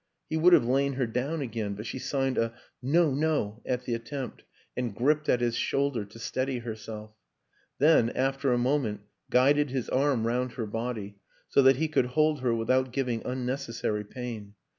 [0.31, 2.55] He would have lain her down again, but she signed a"
[2.97, 4.43] No, no!" at the attempt
[4.75, 7.11] and gripped at his shoulder to steady herself;
[7.77, 11.17] then, after a moment, guided his arm round her body,
[11.49, 14.55] so that he could hold her without giving unnecessary pain.